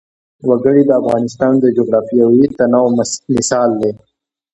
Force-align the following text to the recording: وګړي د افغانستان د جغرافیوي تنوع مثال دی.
وګړي 0.49 0.81
د 0.85 0.91
افغانستان 1.01 1.53
د 1.59 1.65
جغرافیوي 1.77 2.45
تنوع 2.57 2.89
مثال 3.35 3.69
دی. 3.81 3.91